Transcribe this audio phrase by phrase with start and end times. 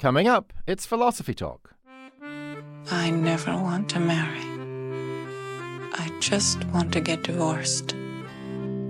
[0.00, 1.74] Coming up, it's Philosophy Talk.
[2.90, 4.40] I never want to marry.
[5.92, 7.94] I just want to get divorced.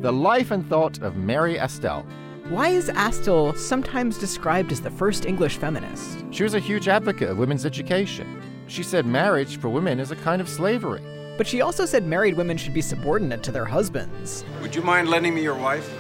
[0.03, 2.07] The life and thought of Mary Astell.
[2.49, 6.25] Why is Astell sometimes described as the first English feminist?
[6.31, 8.41] She was a huge advocate of women's education.
[8.69, 11.03] She said marriage for women is a kind of slavery.
[11.37, 14.45] But she also said married women should be subordinate to their husbands.
[14.63, 15.93] Would you mind lending me your wife?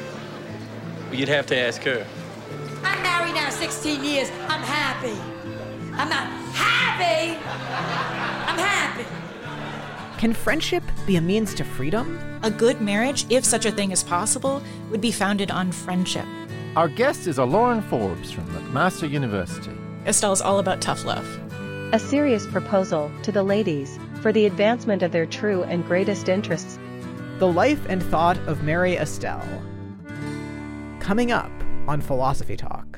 [1.11, 2.07] You'd have to ask her.
[3.81, 4.29] I'm 16 years.
[4.47, 5.19] I'm happy.
[5.95, 7.39] I'm not happy.
[8.46, 9.07] I'm happy.
[10.18, 12.21] Can friendship be a means to freedom?
[12.43, 16.27] A good marriage, if such a thing is possible, would be founded on friendship.
[16.77, 19.73] Our guest is Allauren Forbes from McMaster University.
[20.04, 21.26] Astell is all about tough love.
[21.95, 26.79] A serious proposal to the ladies for the advancement of their true and greatest interests.
[27.39, 29.43] The life and thought of Mary Astell.
[31.01, 31.51] Coming up
[31.89, 32.89] on Philosophy Talk.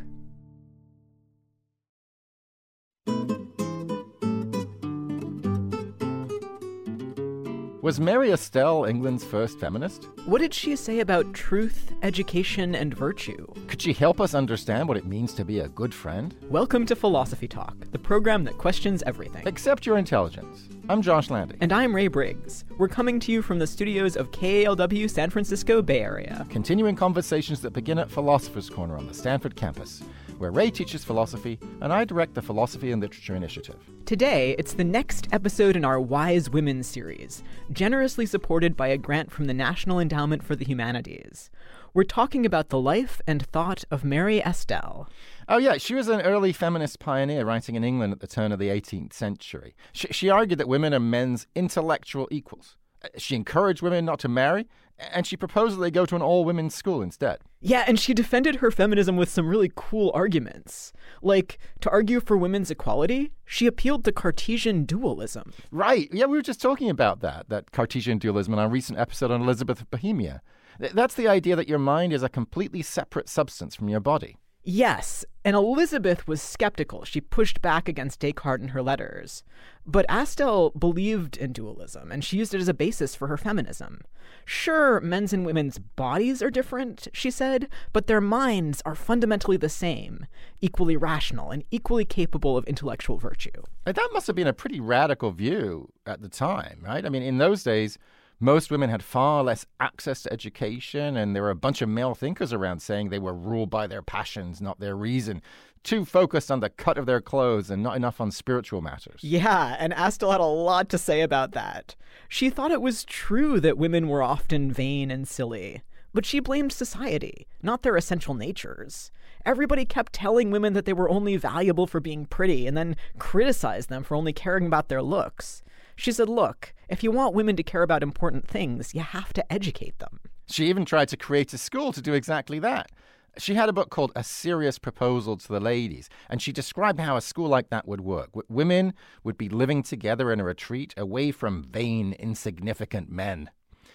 [7.82, 10.06] Was Mary Astell England's first feminist?
[10.24, 13.44] What did she say about truth, education, and virtue?
[13.66, 16.32] Could she help us understand what it means to be a good friend?
[16.48, 19.48] Welcome to Philosophy Talk, the program that questions everything.
[19.48, 20.68] Except your intelligence.
[20.88, 21.56] I'm Josh Landy.
[21.60, 22.64] And I'm Ray Briggs.
[22.78, 26.46] We're coming to you from the studios of KALW San Francisco Bay Area.
[26.50, 30.04] Continuing conversations that begin at Philosopher's Corner on the Stanford campus,
[30.42, 33.76] where Ray teaches philosophy and I direct the Philosophy and Literature Initiative.
[34.06, 39.30] Today, it's the next episode in our Wise Women series, generously supported by a grant
[39.30, 41.48] from the National Endowment for the Humanities.
[41.94, 45.06] We're talking about the life and thought of Mary Astell.
[45.48, 48.58] Oh, yeah, she was an early feminist pioneer writing in England at the turn of
[48.58, 49.76] the 18th century.
[49.92, 52.76] She, she argued that women are men's intellectual equals.
[53.04, 54.66] Uh, She encouraged women not to marry,
[55.12, 57.38] and she proposed that they go to an all women's school instead.
[57.60, 60.92] Yeah, and she defended her feminism with some really cool arguments.
[61.22, 65.52] Like, to argue for women's equality, she appealed to Cartesian dualism.
[65.70, 66.08] Right.
[66.12, 69.42] Yeah, we were just talking about that, that Cartesian dualism in our recent episode on
[69.42, 70.42] Elizabeth of Bohemia.
[70.78, 74.38] That's the idea that your mind is a completely separate substance from your body.
[74.64, 77.04] Yes, and Elizabeth was skeptical.
[77.04, 79.42] She pushed back against Descartes in her letters.
[79.84, 84.02] But Astell believed in dualism, and she used it as a basis for her feminism.
[84.44, 89.68] Sure, men's and women's bodies are different, she said, but their minds are fundamentally the
[89.68, 90.26] same,
[90.60, 93.50] equally rational and equally capable of intellectual virtue.
[93.84, 97.04] And that must have been a pretty radical view at the time, right?
[97.04, 97.98] I mean, in those days,
[98.42, 102.14] most women had far less access to education, and there were a bunch of male
[102.14, 105.40] thinkers around saying they were ruled by their passions, not their reason,
[105.84, 109.20] too focused on the cut of their clothes and not enough on spiritual matters.
[109.22, 111.94] Yeah, and Astell had a lot to say about that.
[112.28, 115.82] She thought it was true that women were often vain and silly,
[116.12, 119.12] but she blamed society, not their essential natures.
[119.44, 123.88] Everybody kept telling women that they were only valuable for being pretty and then criticized
[123.88, 125.62] them for only caring about their looks.
[125.96, 129.52] She said, Look, if you want women to care about important things, you have to
[129.52, 130.20] educate them.
[130.46, 132.90] She even tried to create a school to do exactly that.
[133.38, 137.16] She had a book called A Serious Proposal to the Ladies, and she described how
[137.16, 138.28] a school like that would work.
[138.50, 138.92] Women
[139.24, 143.48] would be living together in a retreat away from vain, insignificant men.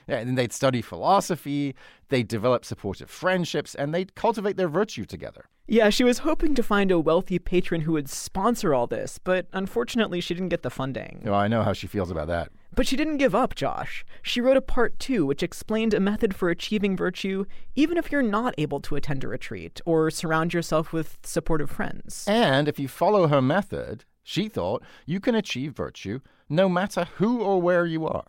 [0.07, 1.75] Yeah, And they'd study philosophy,
[2.09, 5.45] they'd develop supportive friendships, and they'd cultivate their virtue together.
[5.69, 9.47] Yeah, she was hoping to find a wealthy patron who would sponsor all this, but
[9.51, 11.23] unfortunately she didn't get the funding.
[11.25, 12.51] Oh, I know how she feels about that.
[12.73, 14.05] But she didn't give up, Josh.
[14.21, 17.43] She wrote a part two, which explained a method for achieving virtue,
[17.75, 22.23] even if you're not able to attend a retreat or surround yourself with supportive friends.
[22.27, 27.41] And if you follow her method, she thought you can achieve virtue no matter who
[27.41, 28.25] or where you are.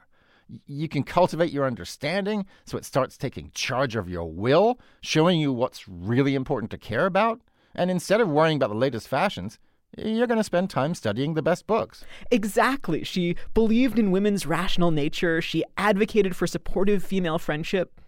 [0.66, 5.52] You can cultivate your understanding so it starts taking charge of your will, showing you
[5.52, 7.40] what's really important to care about.
[7.74, 9.58] And instead of worrying about the latest fashions,
[9.96, 12.04] you're going to spend time studying the best books.
[12.30, 13.04] Exactly.
[13.04, 18.00] She believed in women's rational nature, she advocated for supportive female friendship,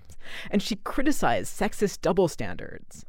[0.51, 3.05] and she criticized sexist double standards.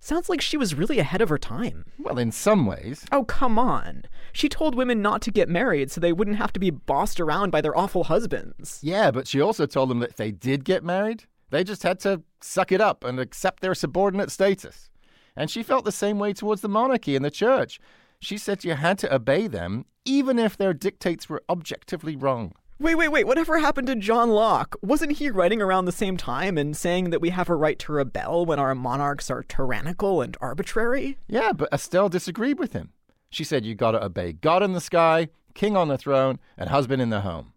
[0.00, 1.84] Sounds like she was really ahead of her time.
[1.98, 3.04] Well, in some ways.
[3.10, 4.02] Oh, come on.
[4.32, 7.50] She told women not to get married so they wouldn't have to be bossed around
[7.50, 8.78] by their awful husbands.
[8.82, 11.98] Yeah, but she also told them that if they did get married, they just had
[12.00, 14.90] to suck it up and accept their subordinate status.
[15.36, 17.80] And she felt the same way towards the monarchy and the church.
[18.20, 22.52] She said you had to obey them, even if their dictates were objectively wrong.
[22.80, 23.26] Wait, wait, wait.
[23.26, 24.76] Whatever happened to John Locke?
[24.82, 27.92] Wasn't he writing around the same time and saying that we have a right to
[27.92, 31.18] rebel when our monarchs are tyrannical and arbitrary?
[31.26, 32.92] Yeah, but Astell disagreed with him.
[33.30, 37.02] She said you gotta obey God in the sky, king on the throne, and husband
[37.02, 37.52] in the home.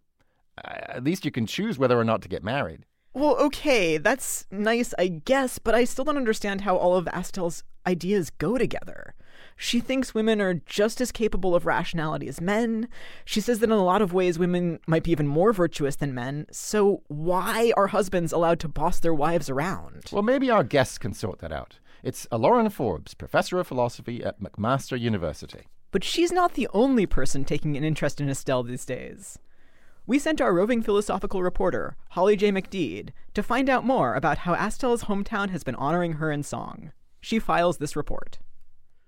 [0.64, 2.84] At least you can choose whether or not to get married.
[3.14, 7.62] Well, okay, that's nice, I guess, but I still don't understand how all of Astell's
[7.86, 9.14] ideas go together.
[9.56, 12.88] She thinks women are just as capable of rationality as men.
[13.24, 16.14] She says that in a lot of ways, women might be even more virtuous than
[16.14, 16.46] men.
[16.50, 20.04] So, why are husbands allowed to boss their wives around?
[20.12, 21.78] Well, maybe our guests can sort that out.
[22.02, 25.66] It's Allauren Forbes, professor of philosophy at McMaster University.
[25.92, 29.38] But she's not the only person taking an interest in Astell these days.
[30.04, 32.50] We sent our roving philosophical reporter, Holly J.
[32.50, 36.90] McDede, to find out more about how Astell's hometown has been honoring her in song.
[37.20, 38.38] She files this report.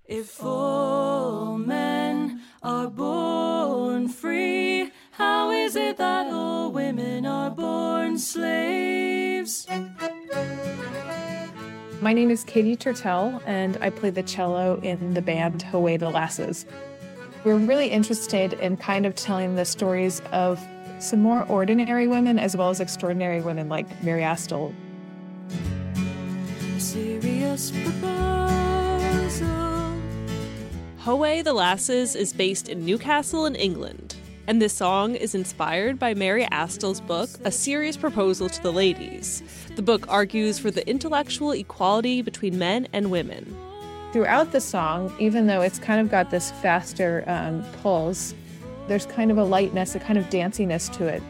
[0.07, 9.65] If all men are born free, how is it that all women are born slaves?
[12.01, 16.11] My name is Katie Turtell, and I play the cello in the band Howay the
[16.11, 16.67] Lasses.
[17.43, 20.63] We're really interested in kind of telling the stories of
[20.99, 24.71] some more ordinary women as well as extraordinary women like Mary Astell.
[26.77, 27.71] Serious
[31.05, 34.15] Howay the Lasses is based in Newcastle in England,
[34.47, 39.43] and this song is inspired by Mary Astell's book, A Serious Proposal to the Ladies.
[39.75, 43.55] The book argues for the intellectual equality between men and women.
[44.13, 48.33] Throughout the song, even though it's kind of got this faster um, pulse,
[48.87, 51.21] there's kind of a lightness, a kind of danciness to it.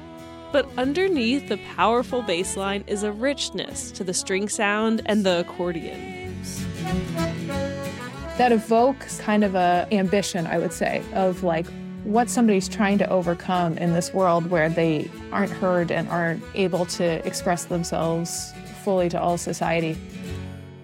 [0.54, 5.42] But underneath the powerful bass line is a richness to the string sound and the
[5.42, 6.16] accordion.
[8.38, 11.66] That evokes kind of a ambition, I would say, of like
[12.04, 16.86] what somebody's trying to overcome in this world where they aren't heard and aren't able
[16.86, 18.54] to express themselves
[18.84, 19.98] fully to all society.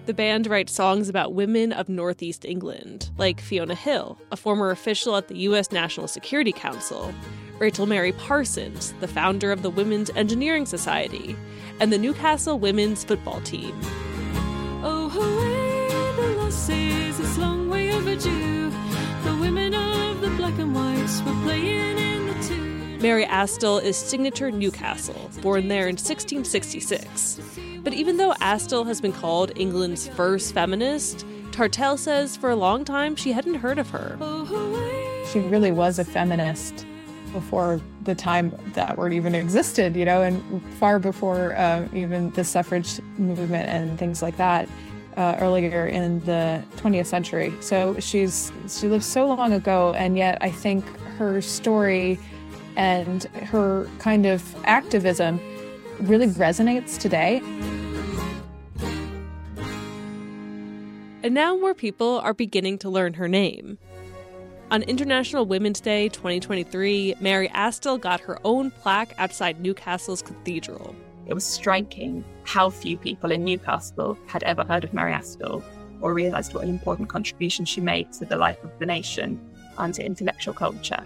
[0.06, 5.14] The band writes songs about women of Northeast England, like Fiona Hill, a former official
[5.14, 5.70] at the U.S.
[5.70, 7.14] National Security Council,
[7.60, 11.36] Rachel Mary Parsons, the founder of the Women's Engineering Society,
[11.78, 13.78] and the Newcastle women's football team.
[14.82, 15.08] Oh,
[16.66, 18.70] the it's long way overdue.
[19.24, 22.98] The women of the black and whites were playing in the tune.
[23.00, 27.40] Mary Astell is signature Newcastle, born there in 1666.
[27.84, 32.84] But even though Astell has been called England's first feminist, Turtell says for a long
[32.84, 34.16] time she hadn't heard of her.
[35.32, 36.86] She really was a feminist
[37.32, 42.44] before the time that word even existed, you know, and far before uh, even the
[42.44, 44.68] suffrage movement and things like that.
[45.14, 47.52] Uh, earlier in the 20th century.
[47.60, 50.86] So she's she lived so long ago, and yet I think
[51.18, 52.18] her story
[52.76, 55.38] and her kind of activism
[56.00, 57.42] really resonates today.
[61.22, 63.78] And now more people are beginning to learn her name.
[64.70, 70.96] On International Women's Day 2023, Mary Astell got her own plaque outside Newcastle's cathedral.
[71.26, 75.62] It was striking how few people in Newcastle had ever heard of Mary Astell
[76.00, 79.40] or realised what an important contribution she made to the life of the nation
[79.78, 81.04] and to intellectual culture.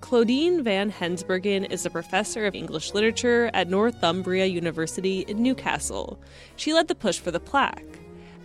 [0.00, 6.18] Claudine Van Hensbergen is a professor of English literature at Northumbria University in Newcastle.
[6.56, 7.84] She led the push for the plaque.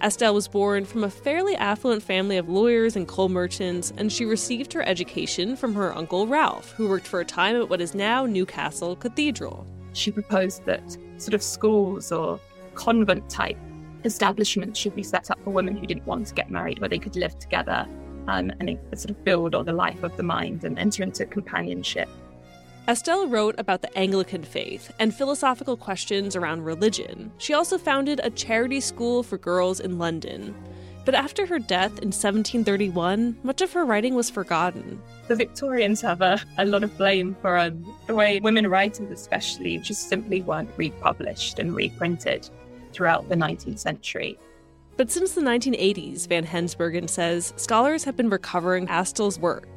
[0.02, 4.26] Astell was born from a fairly affluent family of lawyers and coal merchants, and she
[4.26, 7.96] received her education from her uncle Ralph, who worked for a time at what is
[7.96, 9.66] now Newcastle Cathedral.
[9.96, 12.40] She proposed that sort of schools or
[12.74, 13.58] convent type
[14.04, 17.00] establishments should be set up for women who didn't want to get married, where they
[17.00, 17.88] could live together
[18.28, 22.10] um, and sort of build on the life of the mind and enter into companionship.
[22.88, 27.32] Astell wrote about the Anglican faith and philosophical questions around religion.
[27.40, 30.54] She also founded a charity school for girls in London.
[31.06, 35.00] But after her death in 1731, much of her writing was forgotten.
[35.28, 39.78] The Victorians have a, a lot of blame for um, the way women writers, especially,
[39.78, 42.50] just simply weren't republished and reprinted
[42.92, 44.40] throughout the 19th century.
[44.98, 49.68] But since the 1980s, Van Hensbergen says, scholars have been recovering Astell's work.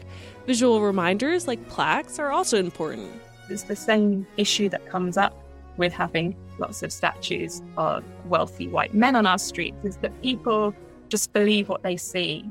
[0.47, 3.12] Visual reminders like plaques are also important.
[3.50, 5.35] It's the same issue that comes up
[5.76, 10.75] with having lots of statues of wealthy white men on our streets is that people
[11.09, 12.50] just believe what they see.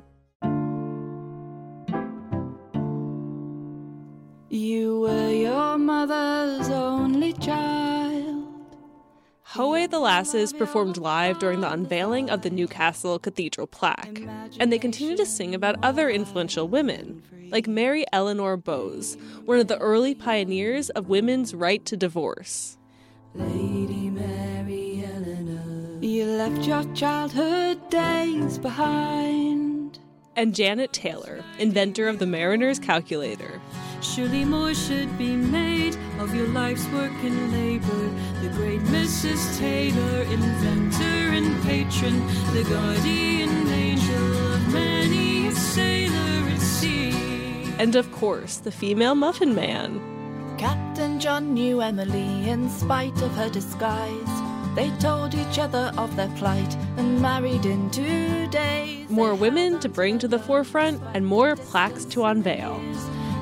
[4.50, 8.48] You were your mother's only child.
[9.44, 14.22] Howay the Lasses performed live during the unveiling of the Newcastle Cathedral plaque,
[14.60, 19.68] and they continue to sing about other influential women, like Mary Eleanor Bowes, one of
[19.68, 22.78] the early pioneers of women's right to divorce.
[23.34, 25.77] Lady Mary Eleanor, you
[26.38, 29.98] left your childhood days behind.
[30.36, 33.60] And Janet Taylor, inventor of the Mariner's Calculator.
[34.02, 38.10] Surely more should be made of your life's work and labor.
[38.44, 39.58] The great Mrs.
[39.58, 46.50] Taylor, inventor and patron, the guardian angel of many a sailor.
[46.52, 47.74] At sea.
[47.80, 50.00] And of course, the female Muffin Man.
[50.60, 54.47] Captain John knew Emily in spite of her disguise.
[54.78, 59.10] They told each other of their plight and married in two days.
[59.10, 62.78] More women to bring to the forefront and more plaques to unveil.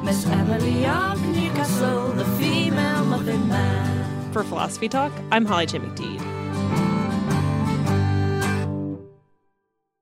[0.02, 4.32] Miss Emily of Newcastle, the female Muffin Man.
[4.32, 5.80] For Philosophy Talk, I'm Holly J.
[5.80, 6.22] McDede.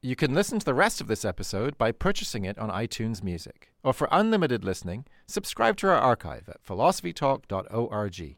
[0.04, 3.74] You can listen to the rest of this episode by purchasing it on iTunes Music.
[3.84, 8.38] Or for unlimited listening, subscribe to our archive at philosophytalk.org.